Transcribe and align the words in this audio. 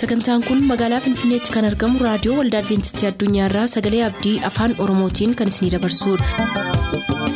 sagantaan 0.00 0.42
kun 0.48 0.60
magaalaa 0.70 1.00
finfinneetti 1.06 1.54
kan 1.56 1.68
argamu 1.70 2.04
raadiyoo 2.06 2.36
waldaa 2.40 2.62
adventistii 2.64 3.08
addunyaarraa 3.12 3.66
sagalee 3.76 4.04
abdii 4.10 4.36
afaan 4.52 4.78
oromootiin 4.86 5.36
kan 5.42 5.52
isinidabarsudha. 5.54 7.30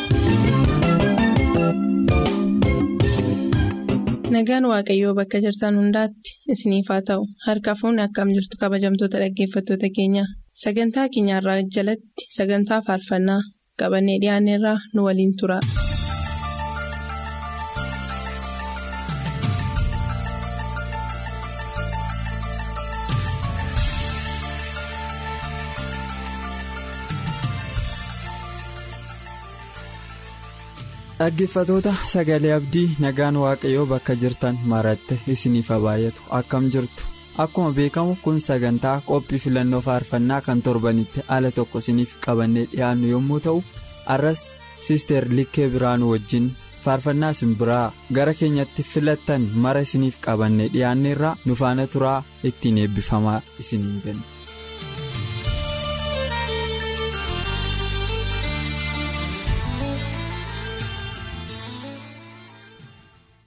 nagaan 4.35 4.65
waaqayyoo 4.73 5.15
bakka 5.19 5.39
jirtan 5.45 5.75
hundaatti 5.81 6.31
isiniif 6.55 6.89
haa 6.93 7.03
ta'u 7.09 7.23
harka 7.47 7.73
fuunni 7.81 8.03
akkam 8.07 8.29
jirtu 8.37 8.57
kabajamtoota 8.63 9.17
dhaggeeffattoota 9.23 9.89
keenya 9.97 10.25
sagantaa 10.65 11.07
keenyarraa 11.15 11.59
jalatti 11.77 12.23
sagantaa 12.39 12.81
faarfannaa 12.87 13.41
qabannee 13.81 14.19
dhiyaanneerraa 14.23 14.79
nu 14.95 15.01
waliin 15.09 15.33
tura. 15.41 15.59
Dhaggeeffatoota 31.19 31.93
sagalee 32.13 32.53
abdii 32.59 32.89
nagaan 33.05 33.37
waaqayyoo 33.45 33.87
bakka 33.93 34.15
jirtan 34.23 34.57
maratte 34.73 35.15
isiniif 35.35 35.69
baay'atu 35.85 36.21
akkam 36.39 36.65
jirtu 36.75 37.03
akkuma 37.45 37.71
beekamu 37.79 38.17
kun 38.25 38.39
sagantaa 38.49 38.97
qophii 39.11 39.39
filannoo 39.45 39.81
faarfannaa 39.87 40.41
kan 40.47 40.63
torbanitti 40.67 41.21
ala 41.37 41.51
tokko 41.59 41.79
isiniif 41.85 42.13
qabannee 42.27 42.67
dhiyaannu 42.73 43.07
yommuu 43.15 43.41
ta'u 43.47 43.59
arras 44.15 44.41
siister 44.87 45.25
likkee 45.39 45.69
biraanuu 45.75 46.11
wajjin 46.15 46.47
faarfannaa 46.85 47.31
isin 47.37 47.53
biraa 47.61 47.93
gara 48.17 48.35
keenyatti 48.41 48.83
filattan 48.93 49.43
mara 49.65 49.81
isiniif 49.87 50.17
qabannee 50.27 50.69
dhiyaanneerraa 50.75 51.37
nu 51.47 51.55
faana 51.63 51.87
turaa 51.93 52.19
ittiin 52.51 52.79
eebbifamaa 52.85 53.41
isiniin 53.63 54.01
jenna. 54.05 54.25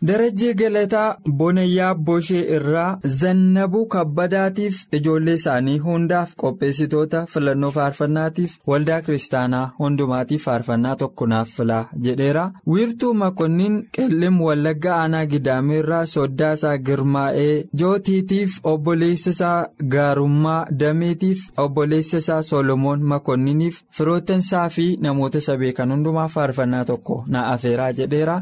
Darajjii 0.07 0.53
galataa 0.53 1.15
bonayyaa 1.39 1.93
boshee 2.07 2.41
irraa 2.55 2.97
zannabuu 3.19 3.85
kabbadaatiif 3.93 4.75
ijoollee 4.97 5.33
isaanii 5.39 5.77
hundaaf 5.85 6.33
qopheessitoota 6.43 7.21
filannoo 7.33 7.71
faarfannaatiif 7.77 8.51
waldaa 8.71 8.99
kiristaanaa 9.07 9.63
hundumaatiif 9.79 10.43
faarfannaa 10.49 10.95
tokko 11.03 11.27
naaf 11.31 11.49
filaa 11.59 11.79
jedheera 12.07 12.43
wiirtuu 12.73 13.13
makonnin 13.23 13.79
qellim 13.97 14.41
wallagga 14.47 14.93
aanaa 14.97 15.25
gidaameerraa 15.33 16.05
soddaasaa 16.13 16.75
girmaa'ee 16.89 17.65
jootiitiif 17.83 18.59
obboleessisaa 18.73 19.67
gaarummaa 19.95 20.59
dameetiif 20.83 21.47
obboleessisaa 21.65 22.41
solomoon 22.51 23.03
makonniniif 23.15 23.81
firootansaa 24.01 24.69
fi 24.77 24.87
namoota 25.07 25.41
sabee 25.49 25.73
kan 25.81 25.91
hundumaaf 25.97 26.33
faarfannaa 26.39 26.85
tokko 26.85 27.23
na 27.27 27.47
afeeraa 27.53 27.91
jedheera. 27.93 28.41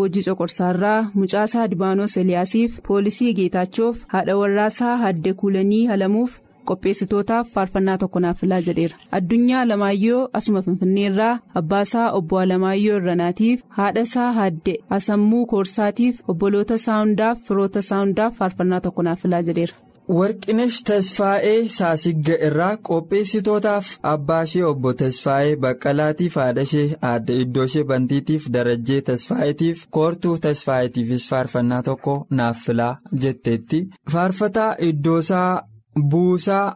Eliyaas 0.00 0.22
gannatii 0.22 0.28
aanaa 0.28 0.28
boojii 0.28 0.28
coqorsaarraa 0.28 1.10
mucaasaa 1.14 1.68
dibaanos 1.70 2.16
eliyaasiif 2.16 2.80
poolisii 2.88 3.34
geetaachuuf 3.34 4.04
haadha 4.08 4.36
warraasaa 4.36 4.96
hadde 4.96 5.32
kuulanii 5.34 5.86
halamuuf 5.86 6.38
qopheessitootaaf 6.70 7.48
faarfannaa 7.54 7.98
tokko 7.98 8.20
naaf 8.20 8.38
filaa 8.40 8.60
jedheera 8.60 8.96
addunyaa 9.18 9.60
alamaayyoo 9.66 10.28
asuma 10.40 10.62
finfinneerraa 10.62 11.38
abbaasaa 11.60 12.10
obbo 12.18 12.38
alamaayyoo 12.38 12.96
irranaatiif 12.96 13.62
haadhasaa 13.68 14.32
hadde 14.32 14.78
asammuu 14.90 15.46
koorsaatiif 15.46 16.20
obboloota 16.28 16.78
saawundaaf 16.78 17.38
firoota 17.48 17.82
saawundaaf 17.82 18.34
faarfannaa 18.38 18.80
tokko 18.80 19.02
naaf 19.02 19.20
filaa 19.22 19.42
jedheera. 19.42 19.74
Warqinesh 20.08 20.82
tasfaa'ee 20.88 21.68
saasigga 21.76 22.34
irraa 22.46 22.76
qopheessitootaaf 22.88 23.86
abbaa 24.12 24.42
ishee 24.48 24.64
obbo 24.70 24.92
tasfaa'ee 25.02 25.56
baqqalaatiif 25.64 26.34
haadha 26.40 26.62
ishee 26.68 26.96
aadde 27.10 27.36
iddoo 27.44 27.64
ishee 27.70 27.84
bantiitiif 27.90 28.48
darajjee 28.56 29.00
tasfaa'eetiif 29.08 29.86
koortuu 29.98 30.36
tasfaa'eetiifis 30.46 31.28
faarfannaa 31.30 31.82
tokko 31.82 32.14
naaf 32.30 32.64
filaa 32.66 32.98
jetteetti. 33.22 33.88
Faarfataa 34.12 34.74
iddoosaa 34.88 35.62
buusaa 36.10 36.66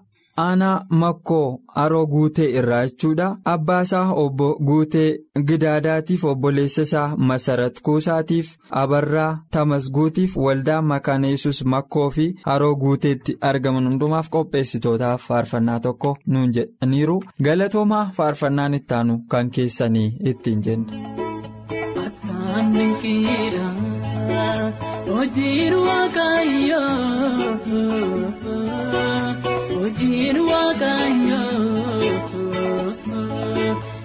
aanaa 0.44 0.84
makkoo 1.02 1.58
aroo 1.82 2.06
guutee 2.12 2.48
irraa 2.58 2.82
jechuudha. 2.86 3.28
Abbaasaa 3.52 4.12
obbo 4.22 4.48
guutee 4.68 5.18
gidaadaatiif 5.48 6.24
obboleessa 6.32 6.82
isaa 6.88 7.16
masarat 7.16 7.80
kuusaatiif 7.88 8.54
abarraa 8.82 9.38
tamasguutiif 9.50 10.36
waldaa 10.46 10.82
makaana 10.82 11.26
yesus 11.34 11.64
makkoo 11.64 12.10
fi 12.10 12.26
haroo 12.46 12.74
guuteetti 12.84 13.36
argaman 13.50 13.88
hundumaaf 13.90 14.28
qopheessitootaaf 14.36 15.26
faarfannaa 15.28 15.80
tokko 15.80 16.16
nuun 16.26 16.52
jedhaniiru. 16.58 17.20
Galatoomaa 17.44 18.10
faarfannaan 18.16 18.74
ittaanu 18.80 19.18
kan 19.28 19.50
keessanii 19.50 20.08
ittiin 20.32 20.62
jenna. 20.68 21.04
Hojiin 30.26 30.38
waaqayyoo 30.50 32.06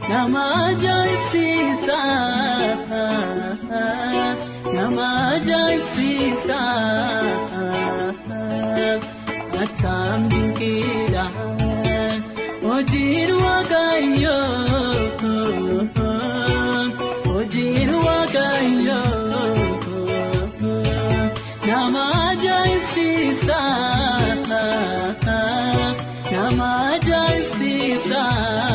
nama 0.09 0.41
ajaa'ibsiisa 0.65 1.97
nama 4.75 5.07
ajaa'ibsiisa 5.31 6.59
akkam 9.63 10.19
dinqiidha 10.33 11.25
hojiin 12.65 13.31
waaqayyoo 13.45 14.85
ಮಾ 28.33 28.70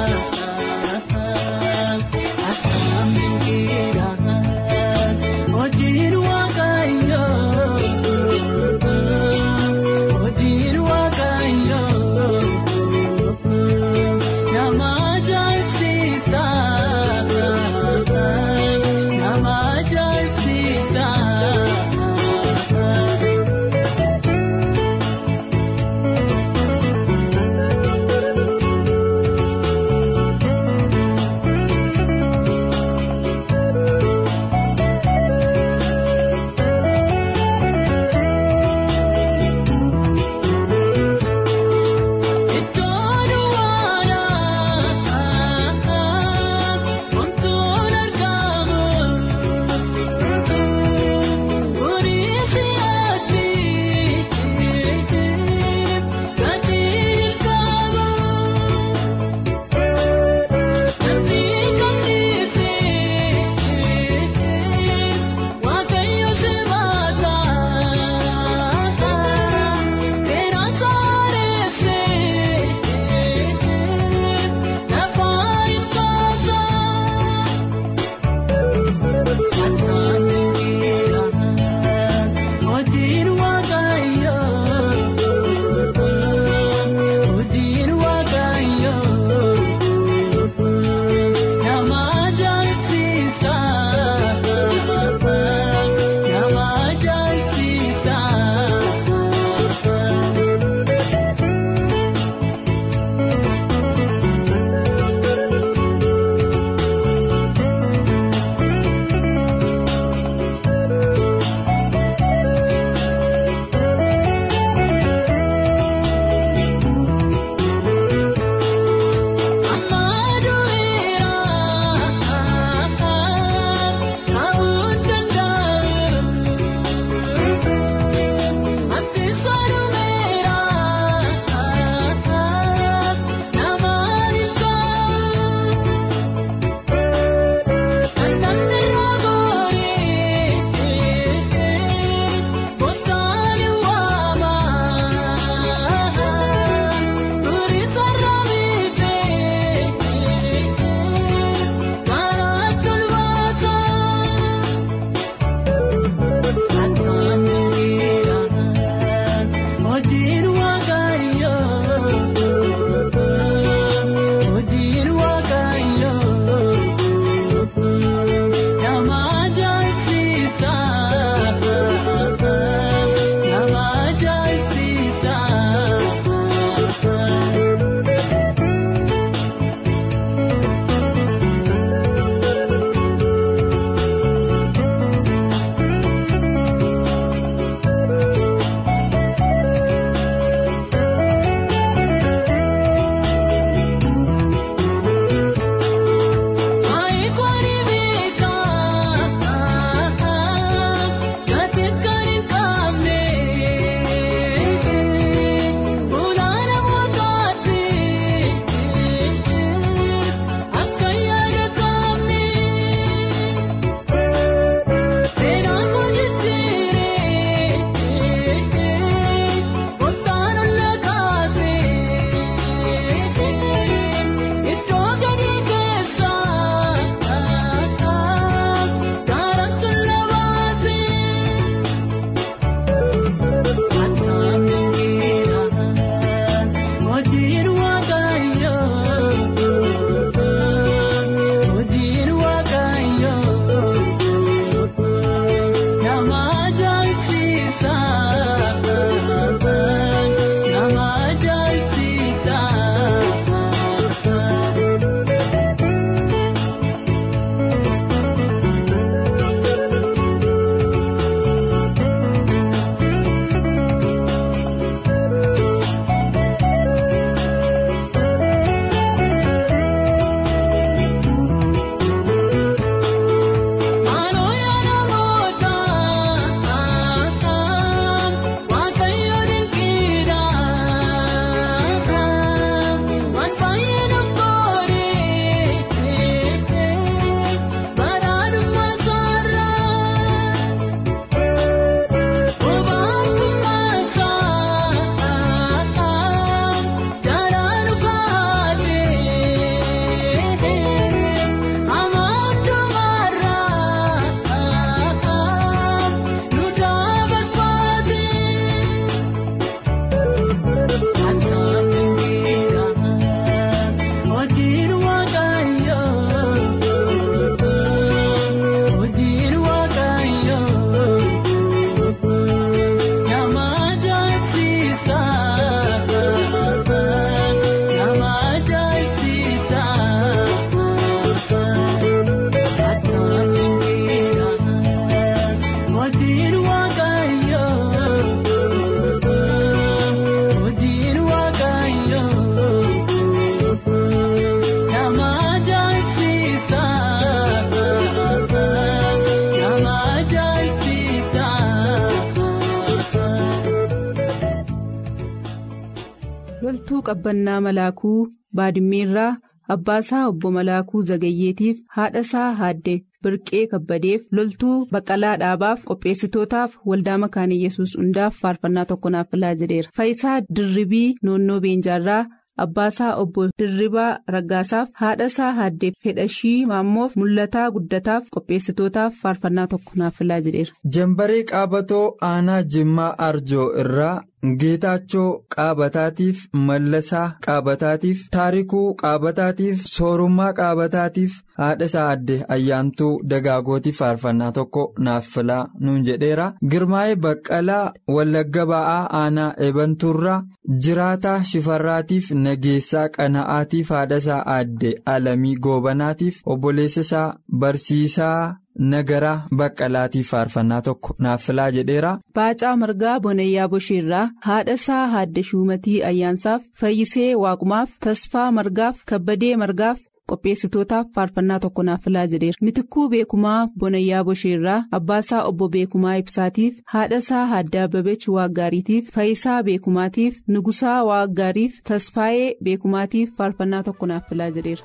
loltuu 357.26 357.60
qabbannaa 357.60 357.60
malaakuu 357.60 358.28
baadimmeerraa 358.54 359.36
abbaasaa 359.74 360.26
obbo 360.28 360.50
malaakuu 360.56 361.02
zagayyeetiif 361.02 361.78
haadhasaa 361.96 362.52
haadde 362.60 362.94
birqee 363.22 363.66
kabbadeef 363.72 364.22
loltuu 364.38 364.86
baqqalaa 364.92 365.36
dhaabaaf 365.42 365.84
qopheessitootaaf 365.88 366.76
waldaa 366.86 367.18
makaanii 367.24 367.62
yesus 367.64 367.96
hundaaf 367.98 368.34
faarfannaa 368.42 368.84
tokko 368.90 369.10
naaf 369.10 369.30
filaa 369.30 369.54
jedheera 369.62 369.90
faayisaa 369.96 370.40
dirribii 370.56 371.14
noonnoo 371.22 371.60
beenjaarraa 371.64 372.24
abbaasaa 372.64 373.14
obbo 373.22 373.42
dirribaa 373.58 374.18
raggaasaaf 374.34 374.88
haadhasaa 375.00 375.52
haadde 375.58 375.92
fedhashii 376.04 376.66
maammoof 376.70 377.16
mul'ataa 377.22 377.66
guddataaf 377.74 378.24
qopheessitootaaf 378.36 379.14
faarfannaa 379.22 379.66
tokko 379.72 379.92
naaf 379.96 380.14
filaa 380.18 380.40
jedheera. 380.46 380.72
Jambaree 380.94 381.42
qaabatoo 381.50 382.06
aanaa 382.30 382.62
jimmaa 382.62 383.10
arjoo 383.28 383.66
irraa 383.82 384.22
geetaachoo 384.60 385.28
qaabataatiif 385.54 386.40
mallasaa 386.68 387.26
qaabataatiif 387.46 388.18
taarikuu 388.36 388.94
qaabataatiif 389.02 389.82
soorummaa 389.92 390.52
qaabataatiif 390.58 391.38
haadhasaa 391.60 392.08
adde 392.14 392.36
ayyaantuu 392.56 393.12
dagaagootiif 393.30 393.98
faarfannaa 394.02 394.50
tokko 394.58 394.84
naaf 395.06 395.26
filaa 395.36 395.62
nuun 395.80 396.04
jedheera 396.08 396.46
girmaa'ee 396.74 397.16
baqqalaa 397.24 397.92
wallagga 398.16 398.66
ba'aa 398.72 399.00
aanaa 399.22 399.48
eebantuurraa 399.68 400.42
jiraataa 400.86 401.38
shifarraatiif 401.52 402.30
nageessaa 402.44 403.08
qana'aatiif 403.16 403.88
haadhasaa 403.96 404.42
adde 404.58 404.94
alamii 405.16 405.56
goobanaatiif 405.68 406.40
obboleessasaa 406.54 407.26
barsiisaa. 407.64 408.56
Nagaraa 408.78 409.42
baqqalaatiif 409.60 410.28
faarfannaa 410.32 410.80
tokko 410.88 411.14
naaf 411.18 411.42
filaa 411.46 411.70
jedheera. 411.76 412.12
Baacaa 412.34 412.76
margaa 412.76 413.20
bonayyaa 413.20 413.68
bosheerraa 413.68 414.24
haadhasaa 414.48 415.06
haadde 415.14 415.42
shuumatii 415.52 416.02
ayyaansaaf 416.10 416.62
fayyisee 416.80 417.30
waaqumaaf 417.44 417.90
tasfaa 418.06 418.50
margaaf 418.58 418.96
kabbadee 419.12 419.56
margaaf 419.62 419.98
qopheessitootaaf 420.30 421.06
faarfannaa 421.16 421.58
tokko 421.64 421.82
naaf 421.88 422.02
filaa 422.04 422.24
jedheera 422.32 422.58
mitikuu 422.68 423.04
beekumaa 423.12 423.58
bonayyaa 423.82 424.24
bosheerraa 424.28 424.78
abbaasaa 424.98 425.42
obbo 425.50 425.68
beekumaa 425.76 426.16
ibsaatiif 426.22 426.80
haadhasaa 426.94 427.44
haadde 427.52 427.80
ababeech 427.84 428.28
waaggaariitiif 428.38 429.12
fayyisaa 429.18 429.62
beekumaatiif 429.70 430.40
nugusaa 430.56 430.98
waaggaariif 431.10 431.78
tasfaayee 431.92 432.50
beekumaatiif 432.68 433.36
faarfannaa 433.38 433.82
tokko 433.90 434.06
naaf 434.12 434.28
filaa 434.28 434.50
jedheera. 434.58 434.84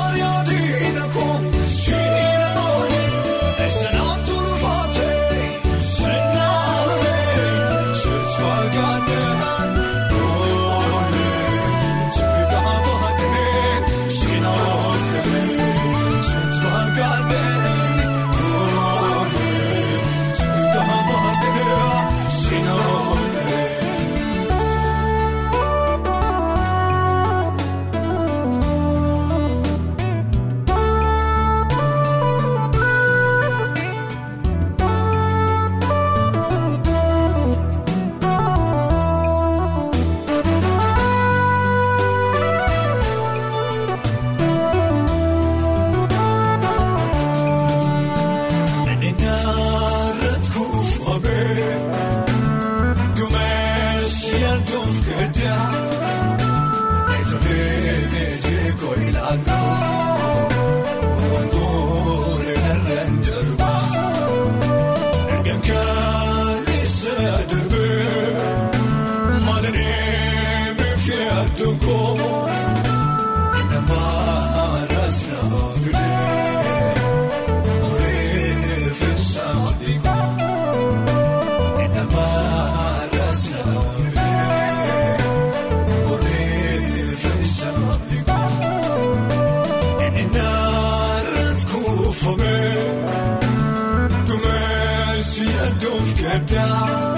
Gargaara 96.09 97.11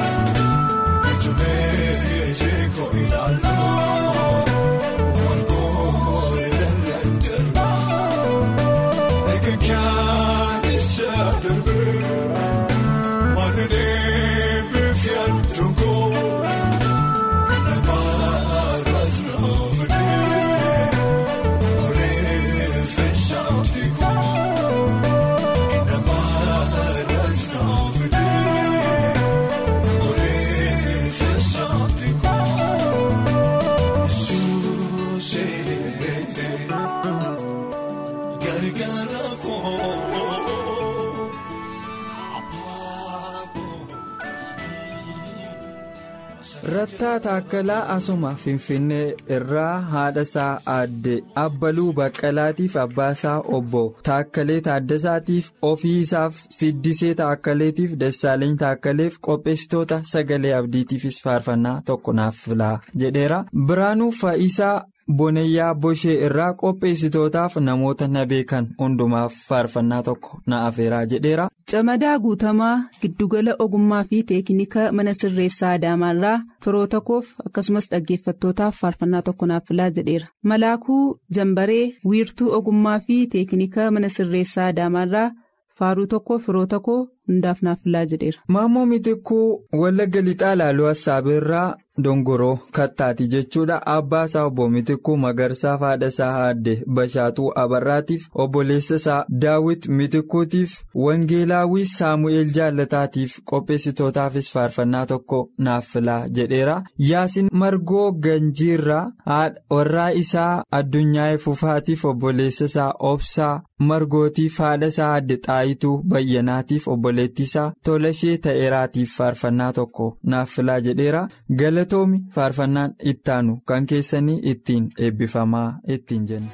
Rattaa 47.03 47.19
Taakkalaa 47.19 47.87
Asuma 47.93 48.29
Finfinnee 48.41 49.15
irraa 49.37 49.79
haadha 49.93 50.21
isaa 50.27 50.59
aadde 50.73 51.15
Abbaluu 51.41 51.87
Baqqalaatiif 51.97 52.77
abbaa 52.83 53.07
isaa 53.15 53.39
obbo 53.57 53.81
Taakkalee 54.09 54.61
Taaddasaatiif 54.67 55.49
ofii 55.71 55.97
isaaf 56.03 56.39
Siddisee 56.59 57.11
Taakkaleetiif 57.21 57.97
Dassaaleny 58.03 58.55
Taakkaleef 58.63 59.17
qopheessitoota 59.27 59.99
sagalee 60.13 60.53
abdiitiifis 60.61 61.19
faarfannaa 61.25 61.81
tokko 61.85 62.13
naaf 62.21 62.35
filaa 62.45 62.79
jedheera. 63.03 63.43
Biraanuu 63.67 64.11
Faayisaa 64.21 64.81
Bonayyaa 65.11 65.73
Boshee 65.75 66.13
irraa 66.25 66.53
qopheessitootaaf 66.59 67.55
namoota 67.59 68.07
na 68.07 68.25
beekan 68.25 68.67
hundumaaf 68.79 69.33
faarfannaa 69.47 70.01
tokko 70.03 70.39
na 70.47 70.61
afeeraa 70.67 71.05
jedheera. 71.05 71.47
Camadaa 71.71 72.19
guutamaa 72.19 72.83
giddugala 73.01 73.55
ogummaa 73.59 74.03
fi 74.03 74.23
teeknika 74.23 74.91
mana 74.91 75.13
sirreessaa 75.13 75.73
Adaamaarraa 75.79 76.39
firoota 76.63 77.01
koof 77.01 77.33
akkasumas 77.45 77.89
dhaggeeffattootaaf 77.91 78.75
faarfannaa 78.81 79.21
tokko 79.21 79.45
naaf 79.45 79.67
filaa 79.67 79.89
jedheera. 79.91 80.27
Malaakuu 80.43 81.19
Jambaree 81.35 81.93
wiirtuu 82.05 82.51
ogummaa 82.59 82.99
fi 82.99 83.27
teeknika 83.27 83.91
mana 83.91 84.09
sirreessaa 84.09 84.67
Adaamaarraa 84.67 85.31
faaruu 85.79 86.07
tokko 86.07 86.39
firoota 86.39 86.79
koo 86.79 87.07
hundaaf 87.27 87.61
naaf 87.61 87.79
filaa 87.83 88.05
jedheera. 88.05 88.39
Maammoo 88.47 88.85
Mitikkuu 88.85 89.63
Wallagga 89.73 90.21
Lixaa 90.21 90.55
Laaluu 90.55 90.87
Assaabeerraa 90.87 91.75
Dongoroo 92.03 92.57
Kattaati 92.71 93.27
jechuudha. 93.27 93.75
Abbaa 93.87 94.25
isaa 94.25 94.43
obbo 94.45 94.69
Mitikkuu 94.69 95.17
Magarsaa 95.17 95.77
haadha 95.77 96.07
isaa 96.07 96.29
aadde 96.45 96.83
Bashaatuu 96.87 97.51
Abarraatiif 97.63 98.27
obboleessa 98.33 98.95
isaa 98.95 99.25
Daawit 99.29 99.87
Mitikkuutiif 99.87 100.73
Wangeelaawwii 100.95 101.85
Saamu'eel 101.85 102.51
Jaallataatiif 102.55 103.37
qopheessitootaafis 103.51 104.51
faarfannaa 104.53 105.05
tokko 105.05 105.49
naaf 105.57 105.87
filaa 105.93 106.27
jedheera. 106.29 106.81
Yaasin 106.97 107.49
Margoo 107.51 108.11
Ganjiirraa 108.11 109.11
haadha 109.25 109.59
warraa 109.69 110.11
isaa 110.11 110.63
Addunyaa 110.71 111.37
Fufaatiif 111.37 112.05
obboleessa 112.05 112.65
isaa 112.65 112.93
Obsaa 112.99 113.61
Margootiif 113.79 114.57
haadha 114.59 114.87
isaa 114.87 115.13
aadde 115.13 115.37
Xaayituu 115.45 115.97
Bayyanaatiif 116.03 116.87
obboleettii 117.13 117.43
isaa 117.49 117.73
Tolashee 117.85 118.37
Ta'eeraatiif 118.45 119.11
faarfannaa 119.17 119.71
tokko 119.79 120.07
naaf 120.33 120.49
filaa 120.55 120.79
jedheera. 120.87 121.27
Galatoomi 121.59 122.19
faarfannaan 122.35 122.95
ittaanu 123.13 123.57
kan 123.65 123.85
keessanii 123.85 124.39
ittiin 124.55 124.89
eebbifamaa 124.97 125.79
ittiin 125.97 126.27
jenna. 126.27 126.51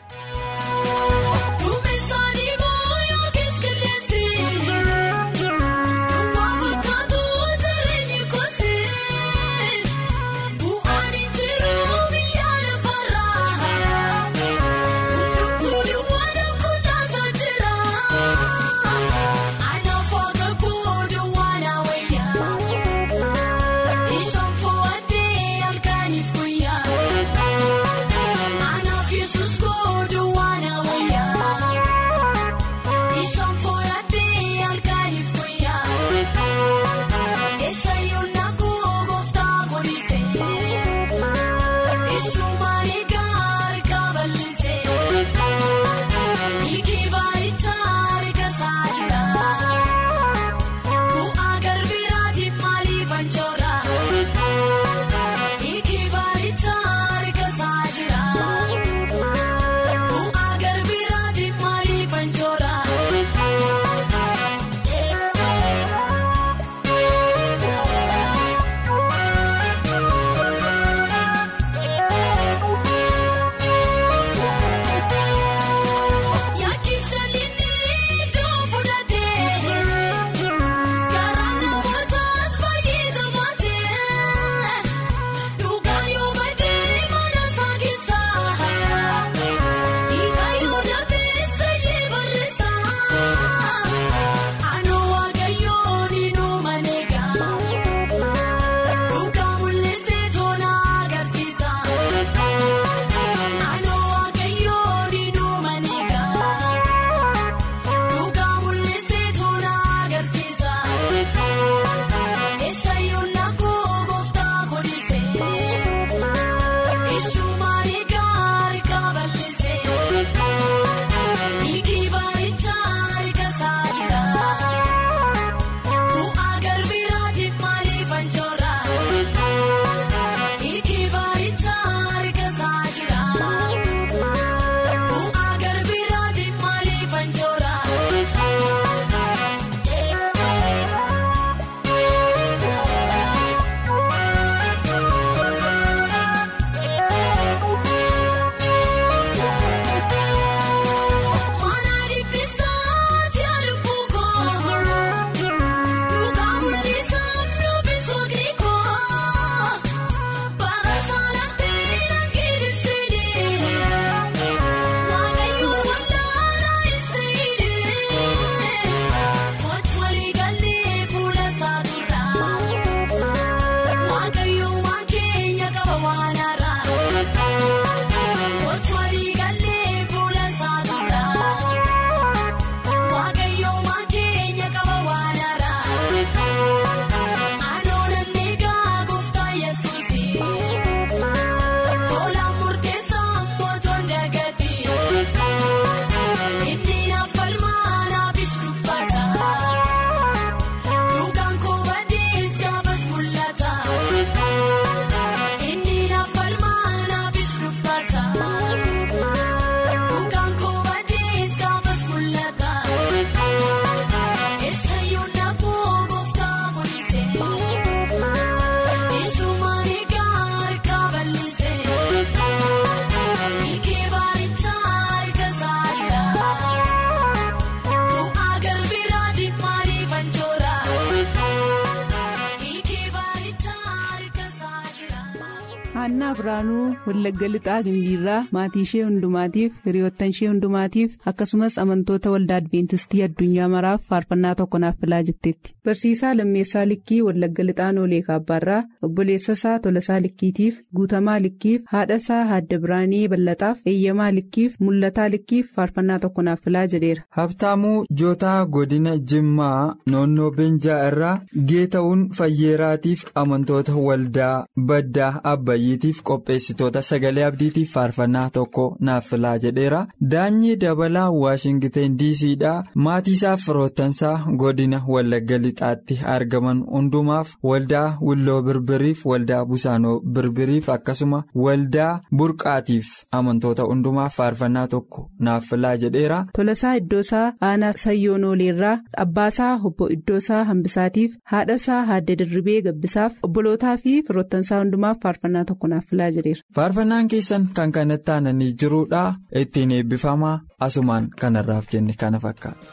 Wallagga 237.09 237.47
Lixaa 237.51 237.81
Gimbiirraa 237.83 238.39
maatii 238.55 238.81
ishee 238.85 239.03
hundumaatiif 239.03 239.73
hiriyoottan 239.85 240.29
ishee 240.33 240.47
hundumaatiif 240.47 241.13
akkasumas 241.31 241.77
amantoota 241.83 242.31
waldaa 242.33 242.57
Adibeentistii 242.61 243.21
addunyaa 243.27 243.69
maraaf 243.73 244.01
faarfannaa 244.09 244.51
tokko 244.59 244.77
naaf 244.83 244.95
filaa 245.03 245.21
jetteetti. 245.29 245.73
Barsiisaa 245.85 246.33
Lammeessaa 246.37 246.83
Likkii 246.89 247.21
Wallagga 247.27 247.63
Lixaa 247.69 247.91
Noolee 247.97 248.21
Kaabbaarraa 248.27 248.81
obboleessa 249.07 249.53
isaa 249.59 249.79
Tolasaa 249.85 250.19
Likkiitiif 250.25 250.77
Guutamaa 250.99 251.39
Likkiif 251.45 251.81
haadha 251.93 252.15
isaa 252.23 252.43
Haadda 252.51 252.79
Biraanii 252.83 253.23
Ballaxaaf 253.33 253.77
Eeyyamaa 253.93 254.29
Likkiif 254.37 254.75
Mul'ataa 254.79 255.29
Likkiif 255.35 255.73
faarfannaa 255.79 256.19
tokko 256.25 256.41
naaf 256.49 256.59
filaa 256.67 256.85
jedheera. 256.93 257.23
Habtaamuu 257.29 258.05
Jootaa 258.23 258.65
Godina 258.65 259.15
Jimmaa 259.33 259.95
Noonnoo 260.11 260.51
Beenjaa 260.61 260.99
irraa 261.07 261.33
Geeta'uun 261.73 262.29
Fayyeeraatiif 262.41 263.25
amantoota 263.45 263.95
waldaa 263.95 264.53
Baddaa 264.93 265.33
Abbayyiitiif 265.55 266.21
qopheessitoota 266.33 266.98
sagalee 267.01 267.43
abdiitiif 267.45 267.91
faarfannaa 267.93 268.49
tokko 268.49 268.85
naaf 268.99 269.27
filaa 269.29 269.57
jedheera. 269.65 270.01
Daanyii 270.31 270.75
Dabalaa 270.83 271.29
Waashingteen 271.31 272.17
DCdhaa 272.19 272.83
maatii 273.07 273.33
isaaf 273.39 273.61
firoottansaa 273.65 274.35
godina 274.63 275.01
Wallagga 275.07 275.57
Lixaatti 275.65 276.19
argaman 276.35 276.83
hundumaaf 276.91 277.53
waldaa 277.63 278.17
Willoo 278.21 278.61
Birbiriif 278.61 279.25
waldaa 279.25 279.65
Busaanoo 279.65 280.19
Birbiriif 280.37 280.89
akkasuma 280.89 281.43
waldaa 281.55 282.19
Burqaatiif 282.41 283.07
amantoota 283.39 283.83
hundumaaf 283.91 284.35
faarfannaa 284.39 284.87
tokko 284.87 285.29
naaf 285.39 285.63
filaa 285.69 285.95
jedheera. 286.03 286.39
Tolasaa 286.57 286.93
Iddoosaa 287.01 287.53
Aanaa 287.61 287.91
Sayyoo 288.03 288.37
Nooleerraa 288.37 288.97
Abbaasaa 289.25 289.79
Obbo 289.83 290.09
Iddoosaa 290.15 290.63
Hambisaatiif 290.71 291.35
haadhasaa 291.53 292.01
Haadde 292.05 292.35
Dirribee 292.39 292.81
Gabbisaaf 292.81 293.33
obbolootaa 293.43 293.97
fi 293.97 294.13
firoottansaa 294.27 294.79
hundumaaf 294.83 295.17
faarfannaa 295.23 295.65
tokko 295.65 295.87
naaf 295.87 296.05
filaa 296.09 296.29
jedheera. 296.37 296.61
Faarfannaan 296.89 297.27
keessan 297.29 297.69
kan 297.77 297.91
kanatti 297.93 298.31
aananii 298.31 298.73
jiruudha. 298.81 299.33
Ittiin 299.61 299.91
eebbifamaa 299.97 300.59
asumaan 300.85 301.27
kanarraaf 301.41 301.85
jenne 301.91 302.13
kana 302.21 302.39
fakkaata. 302.39 302.87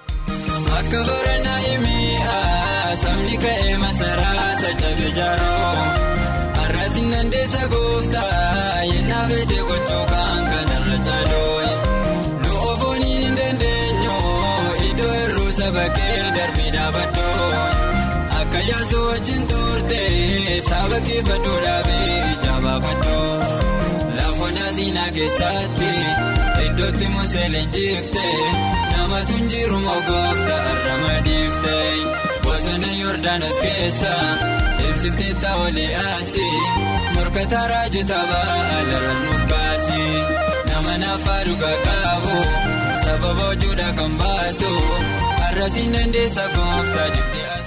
Akka 0.78 1.00
baranaa 1.09 1.59
himii 1.66 2.18
sabni 3.02 3.37
ka'ee 3.44 3.76
masaraa 3.85 4.50
sachabe 4.61 5.09
jaaroo 5.18 5.72
har'asin 6.59 7.09
dandeessa 7.12 7.62
gooftaa 7.72 8.85
yennaa 8.92 9.24
feete 9.30 9.59
gochuu 9.70 10.04
kan 10.12 10.44
kanarra 10.52 10.98
caaloo 11.06 11.61
nu 12.42 12.52
ofooniin 12.72 13.22
hin 13.24 13.37
dandeenyu 13.40 14.18
iddoo 14.90 15.12
hir'uu 15.20 15.50
saba 15.61 15.87
kee 15.96 16.20
darbee 16.37 16.70
dhaabadhoo 16.76 17.50
akka 18.42 18.61
yaasoo 18.70 19.06
wajjin 19.09 19.48
turte 19.54 20.02
saba 20.68 21.00
kee 21.09 21.22
fadhuu 21.30 21.59
dhaabee 21.66 22.14
lafoonni 24.46 24.74
siinaa 24.74 25.11
keessatti 25.11 25.90
iddootti 26.66 27.06
musee 27.09 27.48
leenjifte. 27.52 28.22
namatu 28.96 29.32
njiru 29.44 29.80
mogoofta 29.80 30.54
arrama 30.72 31.14
dhiifte 31.24 31.76
bosona 32.44 32.92
yoordaanos 33.00 33.59
keessa 33.59 34.12
deemsiftee 34.78 35.35
taa'olee 35.42 35.96
asii 35.96 36.61
morkata 37.14 37.68
raajota 37.68 38.20
ba'alarra 38.30 39.14
nuuf 39.24 39.42
kaasi 39.50 40.02
nama 40.70 40.98
naafaa 40.98 41.42
dhugaa 41.48 41.76
qabu 41.87 42.37
sababa 43.04 43.42
hojuudha 43.50 43.88
kan 43.98 44.12
baasu 44.22 44.72
har'asiin 45.42 45.92
dandeessa 45.94 46.44
goofta 46.56 47.04
dibdee 47.14 47.48
as 47.56 47.66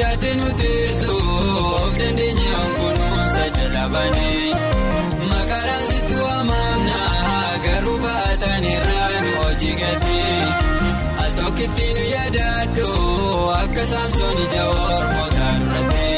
daadde 0.00 0.30
nuti 0.40 0.68
hir'isuuf 0.74 1.92
dandeenye 2.00 2.48
onkunuunsa 2.62 3.44
jalaabanii 3.56 4.54
maqaadhaan 5.30 5.84
sitti 5.90 6.16
waamamna 6.24 7.00
garuu 7.66 7.98
baatan 8.04 8.64
irraa 8.74 9.10
nu 9.24 9.32
hojii 9.42 9.74
gati. 9.82 10.20
Al 11.24 11.30
tokkitti 11.40 11.86
nu 11.98 12.04
yaadaadhu 12.14 12.88
akka 13.62 13.84
saamsoon 13.92 14.38
ija 14.46 14.64
ormootaa 14.96 15.54
duratti 15.64 16.12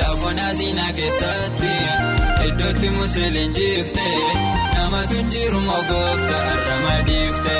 lafoon 0.00 0.38
asiinaa 0.48 0.92
keessatti 1.00 1.74
iddootti 2.48 2.88
musee 2.98 3.30
leenjifte. 3.36 4.08
namatu 4.76 5.16
njiru 5.26 5.60
mogoofta 5.66 6.36
arrama 6.52 6.94
dhiifte 7.08 7.58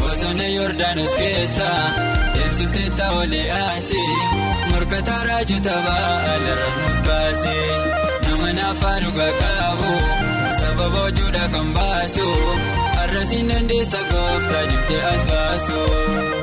bosona 0.00 0.46
yoordaanos 0.56 1.12
keessa 1.20 1.68
deemsiftee 2.34 2.88
taa'olee 3.00 3.46
asii 3.60 4.16
morkata 4.78 5.14
raajota 5.26 5.76
ba'alarra 5.86 6.68
nuuf 6.74 6.98
kaase 7.06 7.54
nama 8.24 8.52
naafaa 8.58 8.94
dhugaa 9.04 9.32
qabu 9.40 9.96
sababa 10.60 11.02
hojuudha 11.06 11.44
kan 11.54 11.74
baasu 11.78 12.30
har'asiin 12.98 13.54
dandeessa 13.54 14.08
goofta 14.12 14.66
dibdee 14.72 15.04
as 15.14 15.22
baasu. 15.32 16.37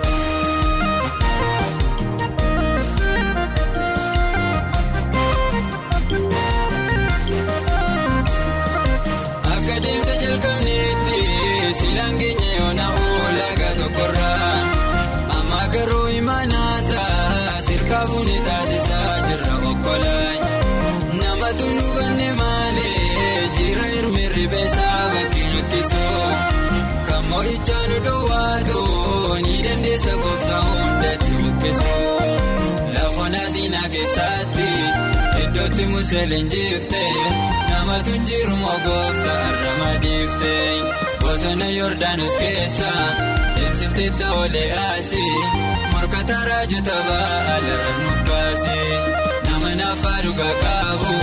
Kan 27.36 27.44
mo'ichaa 27.44 27.86
nu 27.90 27.98
dhoowwaatu 28.06 28.82
ni 29.46 29.56
dandeessa 29.66 30.14
gooftaa 30.24 30.62
hundatti 30.68 31.34
buqqisoo 31.42 32.20
lafoon 32.94 33.36
asiinaa 33.44 33.90
keessatti. 33.94 34.70
iddootti 35.44 35.86
musee 35.92 36.26
leenjifte 36.32 37.04
namatu 37.70 38.12
njiru 38.22 38.56
mogoofta 38.64 39.34
arrama 39.50 39.90
dhiifte 40.04 40.54
bosona 41.22 41.68
yoordaanos 41.78 42.36
keessa 42.42 42.92
deemsiftee 43.56 44.10
taa'olee 44.20 44.70
asii 44.86 45.36
morkata 45.92 46.38
raajota 46.50 46.96
ba'alarra 47.10 47.92
nuuf 48.02 48.20
kaase 48.30 48.80
nama 49.48 49.76
naafaa 49.82 50.20
dhugaa 50.26 50.56
qabu 50.64 51.14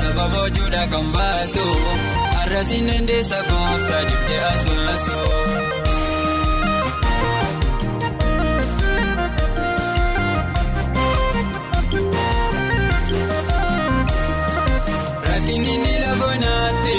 sababa 0.00 0.38
hojuudha 0.44 0.82
kan 0.92 1.06
baasu 1.16 1.66
har'asiin 2.42 2.88
dandeessa 2.92 3.40
goofta 3.50 3.98
dibdee 4.10 4.42
as 4.52 4.62
baasu. 4.70 5.20
Inni 15.52 15.94
lafonaatti 16.02 16.98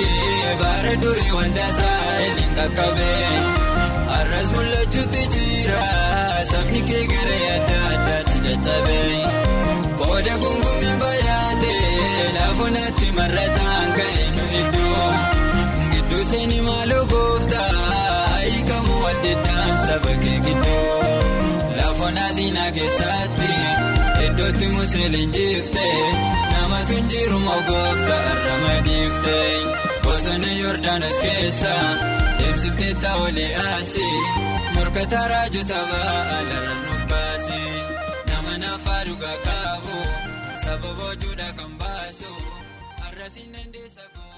baara 0.61 0.91
durii 1.03 1.31
wanta 1.37 1.63
Israa'eliin 1.71 2.51
qaqqabee 2.57 3.31
har'as 4.11 4.49
mul'achuutti 4.55 5.23
jira 5.35 5.87
sabni 6.51 6.81
kee 6.89 7.03
gara 7.13 7.37
adda 7.55 7.79
addaatti 7.93 8.37
caccabee 8.45 9.17
qooda 10.01 10.35
gungumiin 10.43 10.97
bayaatee 11.03 12.29
lafonaatti 12.37 13.07
marrataan 13.17 13.87
ka'e 13.97 14.21
nu 14.35 14.43
iddoo 14.61 14.82
gidduu 16.13 16.25
seeni 16.31 16.61
maaloo 16.61 17.05
gooftaa 17.11 18.39
hiikamu 18.39 18.97
waldeeddaan 19.03 19.77
saba 19.87 20.11
kee 20.23 20.39
gidduu 20.45 20.97
lafoon 21.77 22.17
asiinaa 22.25 22.71
keessatti 22.75 23.53
iddootti 24.25 24.67
musee 24.75 25.09
leenjifte. 25.13 25.85
namatu 26.51 26.93
njiru 27.05 27.39
mogoofta 27.39 28.15
arrama 28.31 28.73
dhiifte 28.87 29.37
bosona 30.03 30.51
yoordaanos 30.61 31.17
keessa 31.25 31.73
deemsiftee 32.39 32.93
taa'olee 33.05 33.51
asii 33.65 34.21
morkata 34.75 35.27
raajota 35.33 35.79
ba'alarra 35.91 36.75
nuuf 36.83 37.03
kaase 37.13 37.61
nama 38.29 38.57
naafaa 38.65 39.01
dhugaa 39.09 39.37
qabu 39.47 39.97
sababa 40.65 41.03
hojuudha 41.09 41.49
kan 41.61 41.71
baasu. 41.81 42.31
arrasiin 43.07 43.51
dandeessa. 43.57 44.32